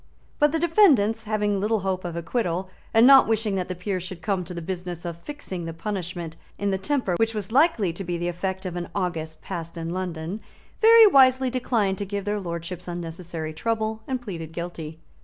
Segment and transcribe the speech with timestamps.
[0.39, 4.23] But the defendants, having little hope of acquittal, and not wishing that the Peers should
[4.23, 8.03] come to the business of fixing the punishment in the temper which was likely to
[8.03, 10.41] be the effect of an August passed in London,
[10.81, 14.97] very wisely declined to give their lordships unnecessary trouble, and pleaded guilty.